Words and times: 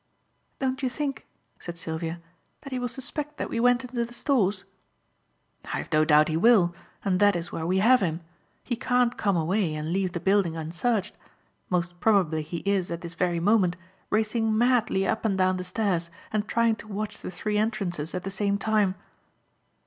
"Don't 0.57 0.81
you 0.81 0.89
think," 0.89 1.27
said 1.59 1.77
Sylvia, 1.77 2.19
"that 2.61 2.73
he 2.73 2.79
will 2.79 2.87
suspect 2.87 3.37
that 3.37 3.51
we 3.51 3.59
went 3.59 3.83
into 3.83 4.03
the 4.03 4.11
Stores?" 4.15 4.63
"I 5.65 5.77
have 5.77 5.93
no 5.93 6.05
doubt 6.05 6.27
he 6.27 6.35
will, 6.37 6.73
and 7.05 7.19
that 7.19 7.35
is 7.35 7.51
where 7.51 7.67
we 7.67 7.77
have 7.77 8.01
him. 8.01 8.21
He 8.63 8.75
can't 8.75 9.15
come 9.15 9.37
away 9.37 9.75
and 9.75 9.93
leave 9.93 10.13
the 10.13 10.19
building 10.19 10.57
unsearched. 10.57 11.15
Most 11.69 11.99
probably 11.99 12.41
he 12.41 12.63
is, 12.65 12.89
at 12.89 13.01
this 13.01 13.13
very 13.13 13.39
moment, 13.39 13.75
racing 14.09 14.57
madly 14.57 15.05
up 15.07 15.23
and 15.23 15.37
down 15.37 15.57
the 15.57 15.63
stairs 15.63 16.09
and 16.33 16.47
trying 16.47 16.77
to 16.77 16.87
watch 16.87 17.19
the 17.19 17.29
three 17.29 17.59
entrances 17.59 18.15
at 18.15 18.23
the 18.23 18.31
same 18.31 18.57
time." 18.57 18.95